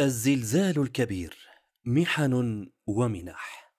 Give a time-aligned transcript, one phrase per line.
[0.00, 1.36] الزلزال الكبير
[1.84, 3.74] محن ومنح.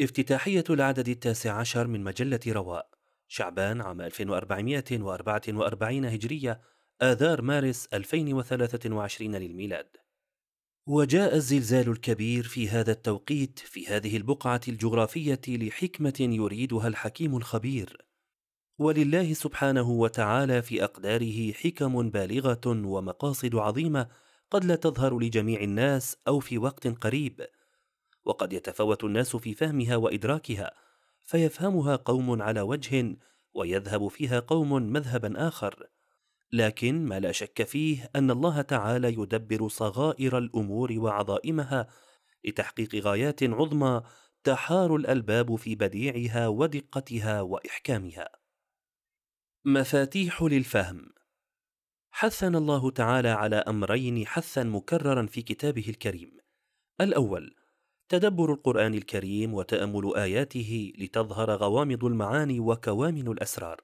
[0.00, 2.88] افتتاحية العدد التاسع عشر من مجلة رواء
[3.28, 6.60] شعبان عام 1444 هجرية
[7.02, 9.88] آذار مارس 2023 للميلاد.
[10.86, 18.06] وجاء الزلزال الكبير في هذا التوقيت في هذه البقعة الجغرافية لحكمة يريدها الحكيم الخبير.
[18.78, 26.40] ولله سبحانه وتعالى في أقداره حكم بالغة ومقاصد عظيمة قد لا تظهر لجميع الناس أو
[26.40, 27.46] في وقت قريب.
[28.24, 30.70] وقد يتفاوت الناس في فهمها وإدراكها
[31.24, 33.16] فيفهمها قوم على وجه
[33.54, 35.88] ويذهب فيها قوم مذهبا آخر.
[36.52, 41.86] لكن ما لا شك فيه أن الله تعالى يدبر صغائر الأمور وعظائمها
[42.44, 44.02] لتحقيق غايات عظمى
[44.44, 48.28] تحار الألباب في بديعها ودقتها وإحكامها.
[49.64, 51.15] مفاتيح للفهم
[52.18, 56.38] حثنا الله تعالى على أمرين حثا مكررا في كتابه الكريم.
[57.00, 57.54] الأول
[58.08, 63.80] تدبر القرآن الكريم وتأمل آياته لتظهر غوامض المعاني وكوامن الأسرار.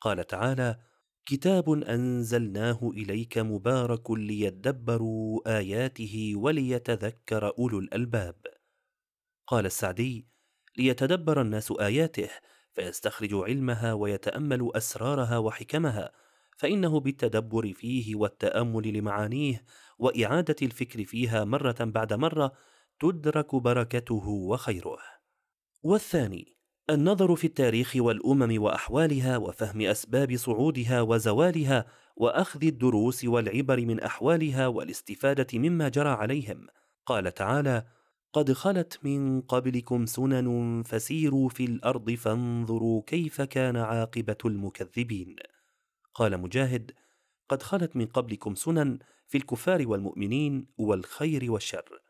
[0.00, 0.78] قال تعالى
[1.26, 8.36] كتاب أنزلناه إليك مبارك ليدبروا آياته وليتذكر أولو الألباب.
[9.46, 10.28] قال السعدي
[10.76, 12.28] ليتدبر الناس آياته
[12.72, 16.23] فيستخرجوا علمها ويتاملوا أسرارها وحكمها
[16.56, 19.64] فإنه بالتدبر فيه والتأمل لمعانيه
[19.98, 22.52] وإعادة الفكر فيها مرة بعد مرة
[23.00, 24.98] تدرك بركته وخيره.
[25.82, 26.56] والثاني
[26.90, 35.58] النظر في التاريخ والأمم وأحوالها وفهم أسباب صعودها وزوالها وأخذ الدروس والعبر من أحوالها والاستفادة
[35.58, 36.66] مما جرى عليهم.
[37.06, 37.84] قال تعالى
[38.32, 45.36] قد خلت من قبلكم سنن فسيروا في الأرض فانظروا كيف كان عاقبة المكذبين.
[46.14, 46.92] قال مجاهد
[47.48, 52.00] قد خلت من قبلكم سنن في الكفار والمؤمنين والخير والشر.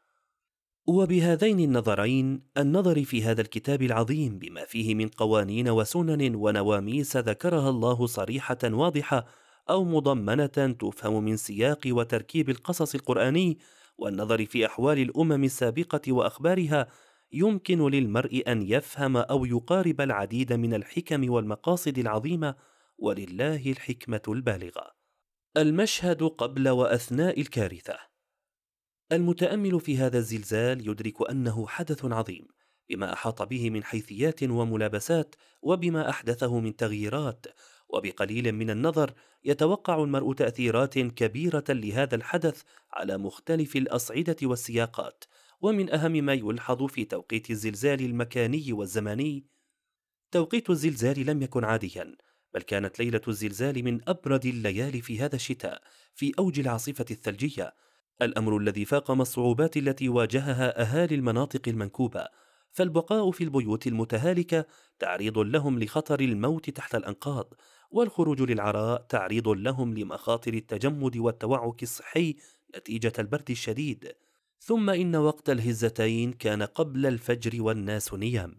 [0.86, 8.06] وبهذين النظرين النظر في هذا الكتاب العظيم بما فيه من قوانين وسنن ونواميس ذكرها الله
[8.06, 9.26] صريحة واضحة
[9.70, 13.58] أو مضمنة تفهم من سياق وتركيب القصص القرآني
[13.98, 16.88] والنظر في أحوال الأمم السابقة وأخبارها
[17.32, 22.54] يمكن للمرء أن يفهم أو يقارب العديد من الحكم والمقاصد العظيمة
[22.98, 24.94] ولله الحكمة البالغة.
[25.56, 27.98] المشهد قبل وأثناء الكارثة.
[29.12, 32.46] المتأمل في هذا الزلزال يدرك أنه حدث عظيم
[32.88, 37.46] بما أحاط به من حيثيات وملابسات وبما أحدثه من تغييرات
[37.88, 42.62] وبقليل من النظر يتوقع المرء تأثيرات كبيرة لهذا الحدث
[42.92, 45.24] على مختلف الأصعدة والسياقات
[45.60, 49.46] ومن أهم ما يلحظ في توقيت الزلزال المكاني والزماني.
[50.30, 52.16] توقيت الزلزال لم يكن عاديا
[52.54, 55.82] بل كانت ليلة الزلزال من أبرد الليالي في هذا الشتاء
[56.14, 57.74] في أوج العاصفة الثلجية.
[58.22, 62.26] الأمر الذي فاقم الصعوبات التي واجهها أهالي المناطق المنكوبة.
[62.72, 64.66] فالبقاء في البيوت المتهالكة
[64.98, 67.54] تعريض لهم لخطر الموت تحت الأنقاض
[67.90, 72.36] والخروج للعراء تعريض لهم لمخاطر التجمد والتوعك الصحي
[72.76, 74.12] نتيجة البرد الشديد.
[74.60, 78.58] ثم إن وقت الهزتين كان قبل الفجر والناس نيام.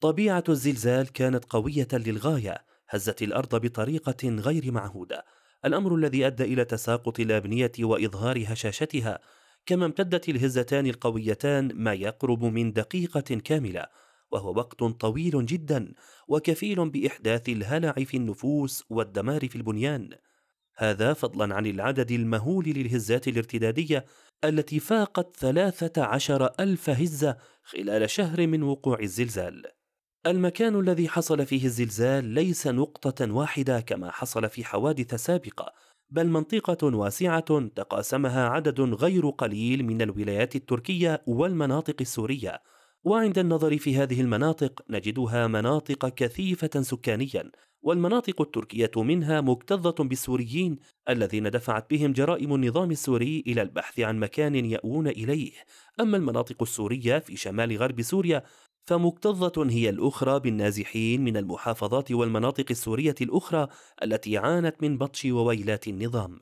[0.00, 5.24] طبيعة الزلزال كانت قوية للغاية هزت الأرض بطريقة غير معهودة.
[5.64, 9.20] الأمر الذي أدى إلى تساقط الأبنية وإظهار هشاشتها
[9.66, 13.86] كما امتدت الهزتان القويتان ما يقرب من دقيقة كاملة
[14.30, 15.92] وهو وقت طويل جدا
[16.28, 20.10] وكفيل بإحداث الهلع في النفوس والدمار في البنيان.
[20.76, 24.04] هذا فضلا عن العدد المهول للهزات الارتدادية
[24.44, 29.75] التي فاقت ثلاثة عشر ألف هزة خلال شهر من وقوع الزلزال.
[30.26, 35.72] المكان الذي حصل فيه الزلزال ليس نقطة واحدة كما حصل في حوادث سابقة،
[36.10, 42.62] بل منطقة واسعة تقاسمها عدد غير قليل من الولايات التركية والمناطق السورية،
[43.04, 47.50] وعند النظر في هذه المناطق نجدها مناطق كثيفة سكانيا،
[47.82, 50.78] والمناطق التركية منها مكتظة بالسوريين
[51.08, 55.52] الذين دفعت بهم جرائم النظام السوري إلى البحث عن مكان يأوون إليه،
[56.00, 58.42] أما المناطق السورية في شمال غرب سوريا
[58.86, 63.68] فمكتظة هي الأخرى بالنازحين من المحافظات والمناطق السورية الأخرى
[64.02, 66.38] التي عانت من بطش وويلات النظام.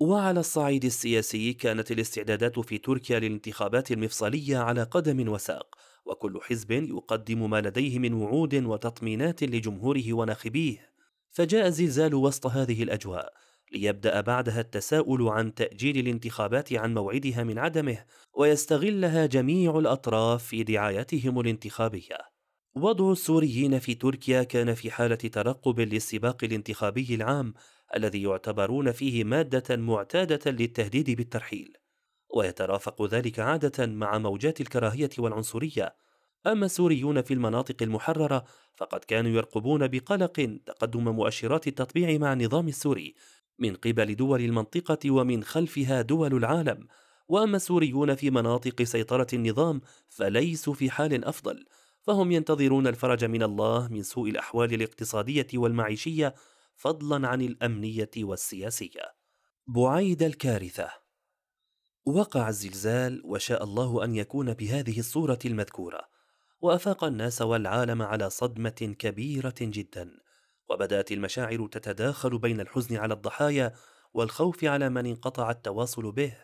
[0.00, 5.74] وعلى الصعيد السياسي كانت الاستعدادات في تركيا للانتخابات المفصلية على قدم وساق،
[6.06, 10.90] وكل حزب يقدم ما لديه من وعود وتطمينات لجمهوره وناخبيه.
[11.30, 13.32] فجاء الزلزال وسط هذه الأجواء،
[13.72, 21.40] ليبدأ بعدها التساؤل عن تأجيل الانتخابات عن موعدها من عدمه ويستغلها جميع الأطراف في دعايتهم
[21.40, 22.18] الانتخابية.
[22.74, 27.54] وضع السوريين في تركيا كان في حالة ترقب للسباق الانتخابي العام
[27.96, 31.76] الذي يعتبرون فيه مادة معتادة للتهديد بالترحيل.
[32.36, 35.94] ويترافق ذلك عادة مع موجات الكراهية والعنصرية.
[36.46, 38.44] أما السوريون في المناطق المحررة
[38.76, 43.14] فقد كانوا يرقبون بقلق تقدم مؤشرات التطبيع مع النظام السوري
[43.60, 46.86] من قبل دول المنطقة ومن خلفها دول العالم.
[47.28, 51.64] وأما السوريون في مناطق سيطرة النظام فليسوا في حال أفضل
[52.02, 56.34] فهم ينتظرون الفرج من الله من سوء الأحوال الاقتصادية والمعيشية
[56.74, 59.14] فضلا عن الأمنية والسياسية.
[59.66, 60.90] بعيد الكارثة.
[62.06, 66.00] وقع الزلزال وشاء الله أن يكون بهذه الصورة المذكورة.
[66.60, 70.10] وأفاق الناس والعالم على صدمة كبيرة جدا.
[70.70, 73.74] وبدأت المشاعر تتداخل بين الحزن على الضحايا
[74.14, 76.36] والخوف على من انقطع التواصل به.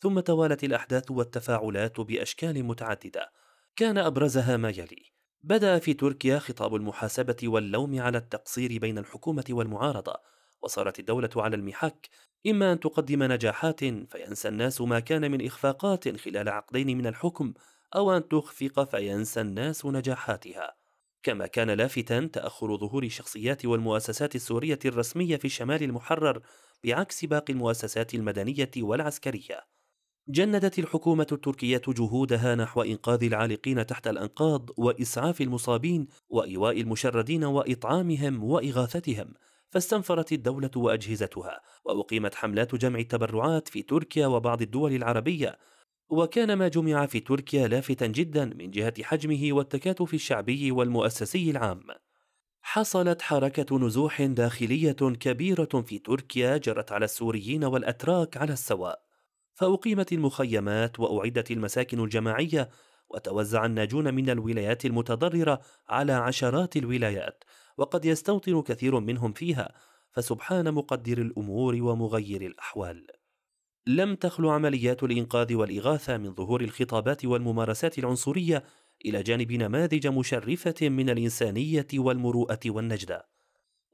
[0.00, 3.32] ثم توالت الأحداث والتفاعلات بأشكال متعددة.
[3.76, 5.12] كان أبرزها ما يلي.
[5.42, 10.14] بدأ في تركيا خطاب المحاسبة واللوم على التقصير بين الحكومة والمعارضة.
[10.62, 12.08] وصارت الدولة على المحك.
[12.46, 17.54] إما أن تقدم نجاحات فينسى الناس ما كان من إخفاقات خلال عقدين من الحكم
[17.96, 20.85] أو أن تخفق فينسى الناس نجاحاتها.
[21.26, 26.42] كما كان لافتا تأخر ظهور الشخصيات والمؤسسات السورية الرسمية في الشمال المحرر
[26.84, 29.60] بعكس باقي المؤسسات المدنية والعسكرية.
[30.28, 39.34] جندت الحكومة التركية جهودها نحو إنقاذ العالقين تحت الأنقاض وإسعاف المصابين وإيواء المشردين وإطعامهم وإغاثتهم
[39.70, 45.58] فاستنفرت الدولة وأجهزتها وأقيمت حملات جمع التبرعات في تركيا وبعض الدول العربية
[46.08, 51.82] وكان ما جمع في تركيا لافتا جدا من جهة حجمه والتكاتف الشعبي والمؤسسي العام.
[52.60, 59.02] حصلت حركة نزوح داخلية كبيرة في تركيا جرت على السوريين والأتراك على السواء.
[59.54, 62.70] فأقيمت المخيمات وأعدت المساكن الجماعية
[63.08, 67.44] وتوزع الناجون من الولايات المتضررة على عشرات الولايات
[67.76, 69.74] وقد يستوطن كثير منهم فيها
[70.12, 73.06] فسبحان مقدر الأمور ومغير الأحوال.
[73.88, 78.64] لم تخلو عمليات الإنقاذ والإغاثة من ظهور الخطابات والممارسات العنصرية
[79.04, 83.28] إلى جانب نماذج مشرفة من الإنسانية والمروءة والنجدة.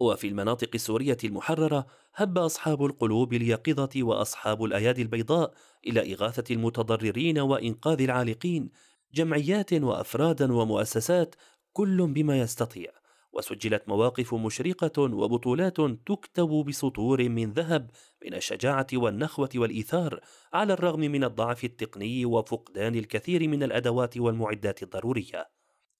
[0.00, 5.54] وفي المناطق السورية المحررة هب أصحاب القلوب اليقظة وأصحاب الأيادي البيضاء
[5.86, 8.70] إلى إغاثة المتضررين وإنقاذ العالقين
[9.14, 11.34] جمعيات وأفرادا ومؤسسات
[11.72, 13.01] كل بما يستطيع.
[13.32, 15.76] وسجلت مواقف مشرقة وبطولات
[16.06, 17.90] تكتب بسطور من ذهب
[18.24, 20.20] من الشجاعة والنخوة والإيثار
[20.52, 25.48] على الرغم من الضعف التقني وفقدان الكثير من الأدوات والمعدات الضرورية.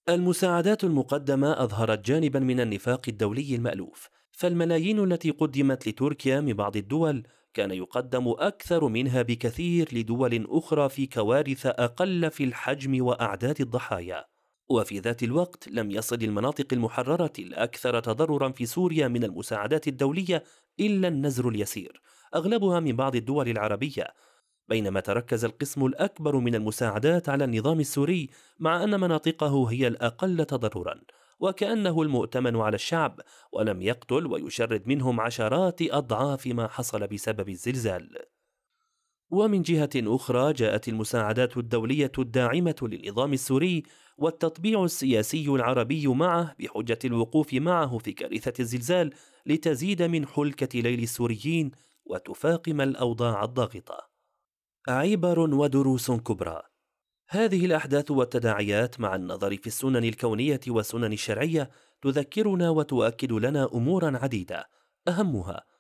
[0.09, 7.27] المساعدات المقدمة أظهرت جانبا من النفاق الدولي المألوف فالملايين التي قدمت لتركيا من بعض الدول
[7.55, 14.32] كان يقدم أكثر منها بكثير لدول أخرى في كوارث أقل في الحجم وأعداد الضحايا.
[14.73, 20.45] وفي ذات الوقت لم يصل المناطق المحررة الأكثر تضررا في سوريا من المساعدات الدولية
[20.81, 22.03] إلا النزر اليسير
[22.35, 24.07] أغلبها من بعض الدول العربية.
[24.69, 31.01] بينما تركز القسم الأكبر من المساعدات على النظام السوري مع أن مناطقه هي الأقل تضررا
[31.41, 33.21] وكأنه المؤتمن على الشعب
[33.53, 38.32] ولم يقتل ويشرد منهم عشرات أضعاف ما حصل بسبب الزلزال.
[39.33, 43.83] ومن جهة أخرى جاءت المساعدات الدولية الداعمة للنظام السوري
[44.19, 49.11] والتطبيع السياسي العربي معه بحجة الوقوف معه في كارثة الزلزال
[49.47, 51.71] لتزيد من حلكة ليل السوريين
[52.05, 53.99] وتفاقم الأوضاع الضاغطة.
[54.89, 56.63] عبر ودروس كبرى.
[57.29, 61.71] هذه الأحداث والتداعيات مع النظر في السنن الكونية والسنن الشرعية
[62.03, 64.69] تذكرنا وتؤكد لنا أمورا عديدة
[65.09, 65.72] أهمها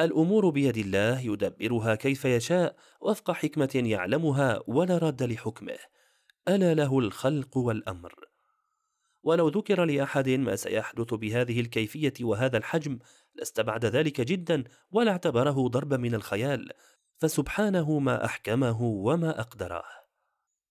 [0.00, 5.78] الأمور بيد الله يدبرها كيف يشاء وفق حكمة يعلمها ولا رد لحكمه.
[6.48, 8.14] ألا له الخلق والأمر.
[9.22, 12.98] ولو ذكر لأحد ما سيحدث بهذه الكيفية وهذا الحجم
[13.34, 16.70] لاستبعد ذلك جدا ولا اعتبره ضربا من الخيال.
[17.16, 19.84] فسبحانه ما أحكمه وما أقدره.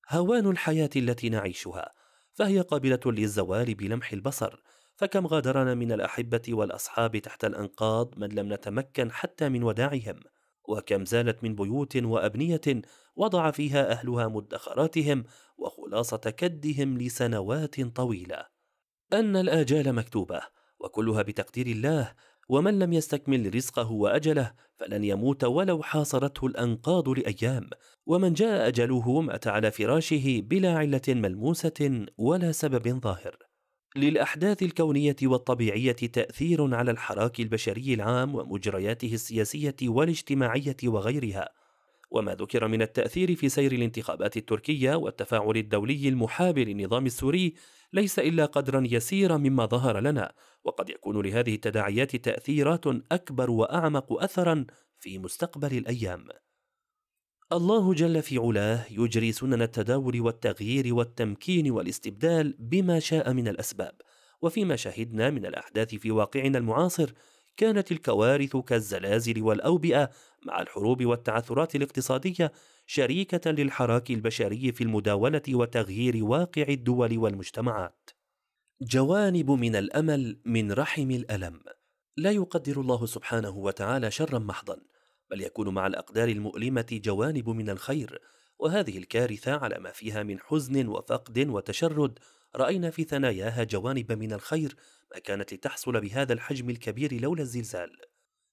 [0.09, 1.91] هوان الحياة التي نعيشها
[2.33, 4.63] فهي قابلة للزوال بلمح البصر.
[4.95, 10.19] فكم غادرنا من الأحبة والأصحاب تحت الأنقاض من لم نتمكن حتى من وداعهم؟
[10.67, 12.61] وكم زالت من بيوت وأبنية
[13.15, 15.23] وضع فيها أهلها مدخراتهم
[15.57, 18.45] وخلاصة كدهم لسنوات طويلة.
[19.13, 20.41] أن الآجال مكتوبة
[20.79, 22.13] وكلها بتقدير الله
[22.49, 27.69] ومن لم يستكمل رزقه وأجله فلن يموت ولو حاصرته الأنقاض لأيام.
[28.05, 33.52] ومن جاء أجله مات على فراشه بلا علة ملموسة ولا سبب ظاهر.
[33.95, 41.49] للأحداث الكونية والطبيعية تأثير على الحراك البشري العام ومجرياته السياسية والاجتماعية وغيرها.
[42.11, 47.53] وما ذكر من التأثير في سير الانتخابات التركية والتفاعل الدولي المحاب للنظام السوري
[47.93, 50.33] ليس إلا قدرا يسيرا مما ظهر لنا
[50.63, 54.65] وقد يكون لهذه التداعيات تأثيرات أكبر وأعمق اثرا
[54.99, 56.27] في مستقبل الأيام.
[57.53, 63.93] الله جل في علاه يجري سنن التداول والتغيير والتمكين والاستبدال بما شاء من الأسباب.
[64.41, 67.13] وفيما شهدنا من الأحداث في واقعنا المعاصر
[67.57, 70.09] كانت الكوارث كالزلازل والأوبئة
[70.45, 72.51] مع الحروب والتعثرات الاقتصادية
[72.85, 78.09] شريكة للحراك البشري في المداولة وتغيير واقع الدول والمجتمعات.
[78.81, 81.59] جوانب من الأمل من رحم الألم.
[82.17, 84.92] لا يقدر الله سبحانه وتعالى شرا محضا.
[85.33, 88.21] بل يكون مع الأقدار المؤلمة جوانب من الخير.
[88.59, 92.19] وهذه الكارثة على ما فيها من حزن وفقد وتشرد.
[92.55, 94.75] رأينا في ثناياها جوانب من الخير
[95.13, 97.89] ما كانت لتحصل بهذا الحجم الكبير لولا الزلزال.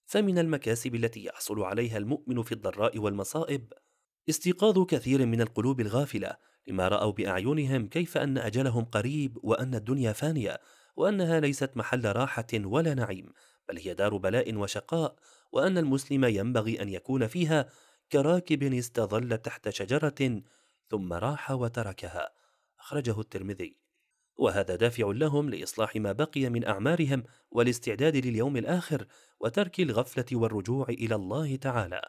[0.05, 3.73] فمن المكاسب التي يحصل عليها المؤمن في الضراء والمصائب؟
[4.29, 10.59] استيقاظ كثير من القلوب الغافلة لما رأوا بأعينهم كيف أن أجلهم قريب وأن الدنيا فانية
[10.95, 13.33] وأنها ليست محل راحة ولا نعيم
[13.69, 15.15] بل هي دار بلاء وشقاء.
[15.51, 17.69] وأن المسلم ينبغي أن يكون فيها
[18.11, 20.41] كراكب استظل تحت شجرة
[20.89, 22.29] ثم راح وتركها.
[22.79, 23.77] أخرجه الترمذي.
[24.37, 29.07] وهذا دافع لهم لإصلاح ما بقي من أعمارهم والاستعداد لليوم الآخر
[29.39, 32.01] وترك الغفلة والرجوع إلى الله تعالى.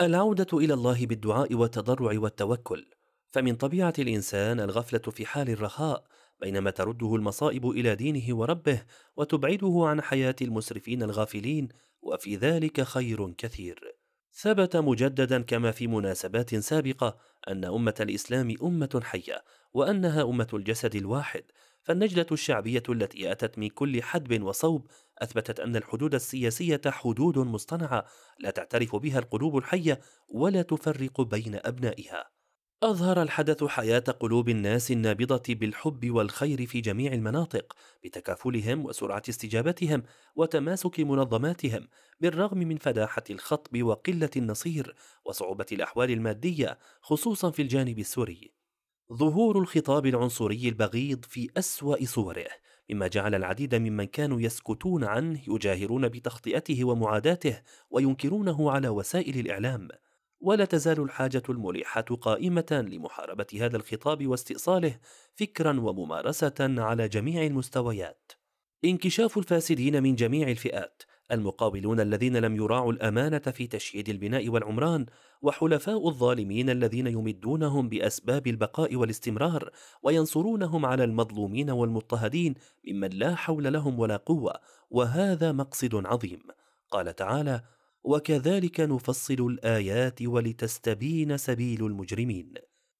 [0.00, 2.90] العودة إلى الله بالدعاء والتضرع والتوكل.
[3.30, 6.04] فمن طبيعة الإنسان الغفلة في حال الرخاء
[6.40, 8.82] بينما ترده المصائب إلى دينه وربه
[9.16, 11.68] وتبعده عن حياة المسرفين الغافلين
[12.02, 14.00] وفي ذلك خير كثير.
[14.32, 21.44] ثبت مجددا كما في مناسبات سابقة أن أمة الإسلام أمة حية وأنها أمة الجسد الواحد
[21.82, 24.86] فالنجده الشعبية التي آتت من كل حدب وصوب
[25.18, 28.04] أثبتت أن الحدود السياسية حدود مصطنعة
[28.38, 32.39] لا تعترف بها القلوب الحية ولا تفرق بين أبنائها.
[32.82, 40.02] أظهر الحدث حياة قلوب الناس النابضة بالحب والخير في جميع المناطق بتكافلهم وسرعة استجابتهم
[40.36, 41.88] وتماسك منظماتهم
[42.20, 44.94] بالرغم من فداحة الخطب وقلة النصير
[45.24, 48.52] وصعوبة الأحوال المادية خصوصا في الجانب السوري.
[49.12, 52.46] ظهور الخطاب العنصري البغيض في أسوأ صوره
[52.90, 59.88] مما جعل العديد ممن كانوا يسكتون عنه يجاهرون بتخطئته ومعاداته وينكرونه على وسائل الإعلام.
[60.40, 64.98] ولا تزال الحاجة الملحة قائمة لمحاربة هذا الخطاب واستئصاله
[65.34, 68.32] فكرا وممارسة على جميع المستويات.
[68.84, 75.06] انكشاف الفاسدين من جميع الفئات، المقاولون الذين لم يراعوا الأمانة في تشييد البناء والعمران،
[75.42, 79.70] وحلفاء الظالمين الذين يمدونهم بأسباب البقاء والاستمرار،
[80.02, 82.54] وينصرونهم على المظلومين والمضطهدين
[82.88, 84.54] ممن لا حول لهم ولا قوة،
[84.90, 86.42] وهذا مقصد عظيم.
[86.90, 87.62] قال تعالى:
[88.04, 92.54] وكذلك نفصل الآيات ولتستبين سبيل المجرمين.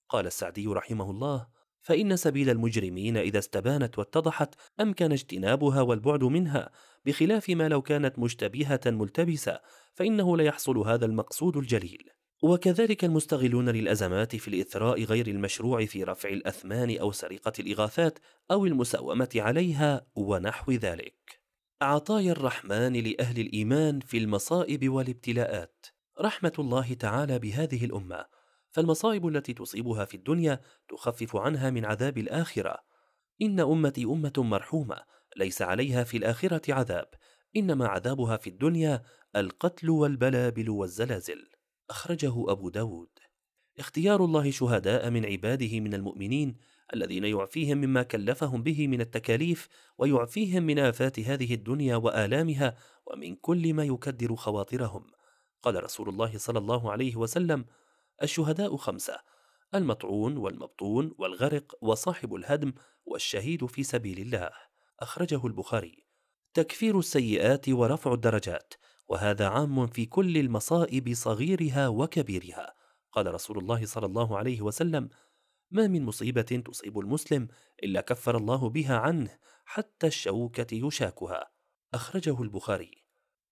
[0.09, 1.47] قال السعدي رحمه الله
[1.81, 6.71] فإن سبيل المجرمين إذا استبانت واتضحت أمكن اجتنابها والبعد منها
[7.05, 9.61] بخلاف ما لو كانت مشتبهة ملتبسة
[9.95, 12.11] فإنه ليحصل هذا المقصود الجليل.
[12.43, 18.19] وكذلك المستغلون للأزمات في الإثراء غير المشروع في رفع الأثمان أو سرقة الإغاثات
[18.51, 21.40] أو المساومة عليها ونحو ذلك.
[21.83, 25.87] عطايا الرحمن لأهل الإيمان في المصائب والابتلاءات.
[26.21, 28.27] رحمة الله تعالى بهذه الأمة.
[28.71, 32.77] فالمصائب التي تصيبها في الدنيا تخفف عنها من عذاب الآخرة.
[33.43, 34.97] إن أمتي أمة مرحومة
[35.37, 37.09] ليس عليها في الآخرة عذاب.
[37.57, 39.03] إنما عذابها في الدنيا
[39.37, 41.51] القتل والبلابل والزلازل.
[41.91, 43.11] أخرجه أبو داود.
[43.79, 46.57] اختيار الله شهداء من عباده من المؤمنين
[46.95, 49.69] الذين يعفيهم مما كلفهم به من التكاليف
[49.99, 55.07] ويعفيهم من آفات هذه الدنيا وآلامها ومن كل ما يكدر خواطرهم.
[55.63, 57.65] قال رسول الله صلى الله عليه وسلم
[58.23, 59.21] الشهداء خمسة
[59.75, 62.73] المطعون والمبطون والغرق وصاحب الهدم
[63.07, 64.51] والشهيد في سبيل الله.
[65.01, 66.05] أخرجه البخاري.
[66.55, 68.75] تكفير السيئات ورفع الدرجات
[69.09, 72.75] وهذا عام في كل المصائب صغيرها وكبيرها.
[73.13, 75.09] قال رسول الله صلى الله عليه وسلم
[75.71, 77.49] ما من مصيبة تصيب المسلم
[77.83, 81.51] إلا كفر الله بها عنه حتى الشوكة يشاكها.
[81.95, 83.05] أخرجه البخاري.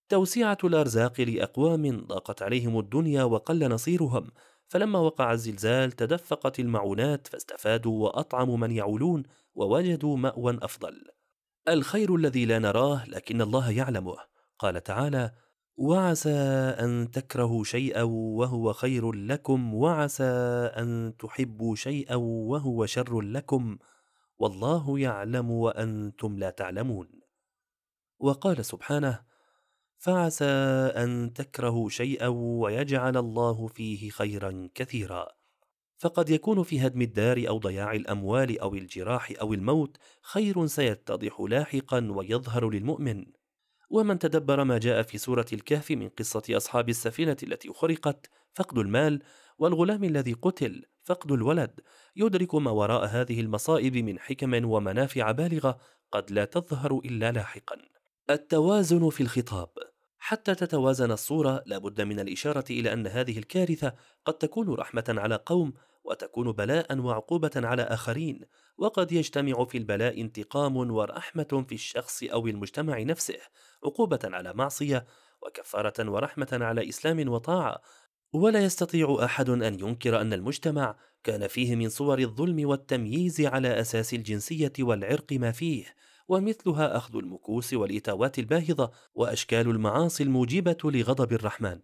[0.09, 4.31] توسعة الأرزاق لأقوام ضاقت عليهم الدنيا وقل نصيرهم.
[4.69, 9.23] فلما وقع الزلزال تدفقت المعونات فاستفادوا وأطعموا من يعولون
[9.55, 11.05] ووجدوا مأوى أفضل.
[11.69, 14.17] الخير الذي لا نراه لكن الله يعلمه.
[14.59, 15.33] قال تعالى
[15.79, 16.31] وعسى
[16.81, 20.25] أن تكرهوا شيئا وهو خير لكم وعسى
[20.77, 23.79] أن تحبوا شيئا وهو شر لكم.
[24.39, 27.09] والله يعلم وأنتم لا تعلمون.
[28.19, 29.21] وقال سبحانه
[29.99, 30.45] فعسى
[30.97, 35.29] أن تكرهوا شيئا ويجعل الله فيه خيرا كثيرا.
[35.97, 42.09] فقد يكون في هدم الدار أو ضياع الأموال أو الجراح أو الموت خير سيتضح لاحقا
[42.11, 43.38] ويظهر للمؤمن.
[43.91, 49.23] ومن تدبر ما جاء في سورة الكهف من قصة أصحاب السفينة التي خرقت فقد المال
[49.59, 51.81] والغلام الذي قتل فقد الولد.
[52.17, 55.79] يدرك ما وراء هذه المصائب من حكم ومنافع بالغة
[56.13, 57.77] قد لا تظهر إلا لاحقا.
[58.31, 59.69] التوازن في الخطاب.
[60.19, 63.93] حتى تتوازن الصورة لابد من الإشارة إلى أن هذه الكارثة
[64.25, 65.73] قد تكون رحمة على قوم
[66.05, 68.41] وتكون بلاء وعقوبة على آخرين.
[68.79, 73.39] وقد يجتمع في البلاء انتقام ورحمة في الشخص أو المجتمع نفسه.
[73.85, 75.07] عقوبة على معصية
[75.43, 77.81] وكفارة ورحمة على إسلام وطاعة.
[78.33, 84.15] ولا يستطيع أحد أن ينكر أن المجتمع كان فيه من صور الظلم والتمييز على أساس
[84.15, 85.85] الجنسية والعرق ما فيه.
[86.29, 91.81] ومثلها أخذ المكوس والإتاوات الباهظة وأشكال المعاصي الموجبة لغضب الرحمن.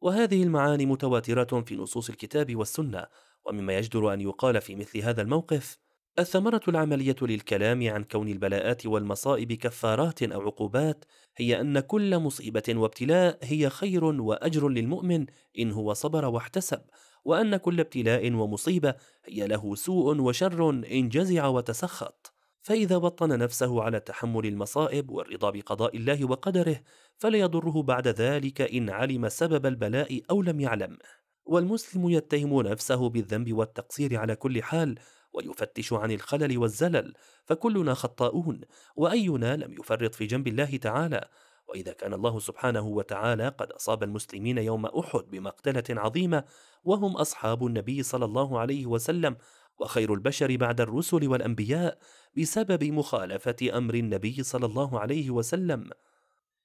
[0.00, 3.06] وهذه المعاني متواترة في نصوص الكتاب والسنة.
[3.44, 5.83] ومما يجدر أن يقال في مثل هذا الموقف
[6.18, 11.04] الثمرة العملية للكلام عن كون البلاءات والمصائب كفارات أو عقوبات
[11.36, 15.26] هي أن كل مصيبة وابتلاء هي خير وأجر للمؤمن
[15.58, 16.80] إن هو صبر واحتسب
[17.24, 18.94] وأن كل ابتلاء ومصيبة
[19.24, 22.34] هي له سوء وشر إن جزع وتسخط.
[22.62, 26.80] فإذا وطن نفسه على تحمل المصائب والرضا بقضاء الله وقدره
[27.16, 30.98] فلا يضره بعد ذلك إن علم سبب البلاء أو لم يعلم.
[31.46, 34.98] والمسلم يتهم نفسه بالذنب والتقصير على كل حال
[35.34, 37.14] ويفتش عن الخلل والزلل
[37.44, 38.60] فكلنا خطاؤون
[38.96, 41.28] وأينا لم يفرط في جنب الله تعالى.
[41.68, 46.44] وإذا كان الله سبحانه وتعالى قد أصاب المسلمين يوم أحد بمقتلة عظيمة
[46.84, 49.36] وهم أصحاب النبي صلى الله عليه وسلم
[49.78, 51.98] وخير البشر بعد الرسل والأنبياء
[52.38, 55.90] بسبب مخالفة أمر النبي صلى الله عليه وسلم.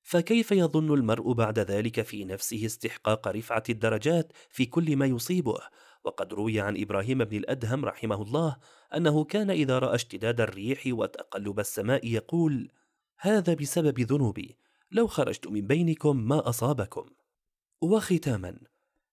[0.01, 5.59] فكيف يظن المرء بعد ذلك في نفسه استحقاق رفعة الدرجات في كل ما يصيبه؟
[6.03, 8.57] وقد روي عن إبراهيم بن الأدهم رحمه الله
[8.95, 12.71] أنه كان إذا رأى اشتداد الريح وتقلب السماء يقول
[13.19, 14.57] هذا بسبب ذنوبي.
[14.91, 17.05] لو خرجت من بينكم ما أصابكم.
[17.81, 18.57] وختاما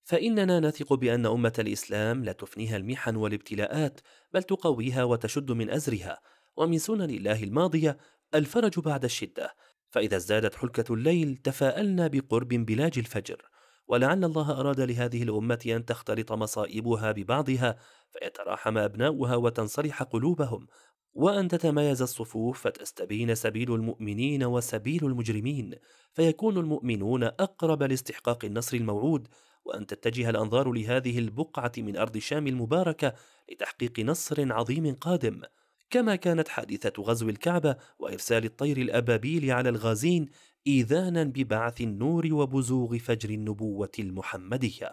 [0.04, 4.00] فإننا نثق بأن أمة الإسلام لا تفنيها المحن والابتلاءات
[4.32, 6.20] بل تقويها وتشد من أزرها.
[6.56, 7.98] ومن سنن الله الماضية
[8.34, 9.54] الفرج بعد الشدة.
[9.96, 13.42] فإذا ازدادت حلكة الليل تفاءلنا بقرب بلاج الفجر.
[13.88, 17.76] ولعل الله أراد لهذه الأمة أن تختلط مصائبها ببعضها
[18.12, 20.66] فيتراحم أبناؤها وتنصلح قلوبهم.
[21.12, 25.74] وأن تتمايز الصفوف فتستبين سبيل المؤمنين وسبيل المجرمين.
[26.12, 29.28] فيكون المؤمنون أقرب لاستحقاق النصر الموعود.
[29.64, 33.12] وأن تتجه الأنظار لهذه البقعة من أرض الشام المباركة
[33.52, 35.42] لتحقيق نصر عظيم قادم.
[35.90, 40.26] كما كانت حادثة غزو الكعبة وإرسال الطير الأبابيل على الغازين
[40.66, 44.92] إيذانا ببعث النور وبزوغ فجر النبوة المحمدية.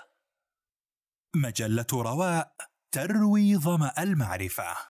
[1.36, 2.56] مجلة رواء
[2.92, 4.76] تروي ظمأ المعرفة.